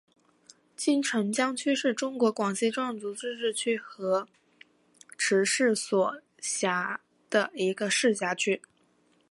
[0.75, 4.27] 金城江区是中国广西壮族自治区河
[5.15, 8.63] 池市所辖的一个市辖区。